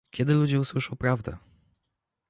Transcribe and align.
Kiedy 0.09 0.33
ludzie 0.33 0.59
usłyszą 0.59 0.95
prawdę? 0.95 1.37